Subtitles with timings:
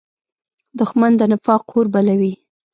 [0.79, 2.33] دښمن د نفاق اور بلوي